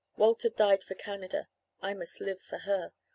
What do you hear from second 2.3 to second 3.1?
for her.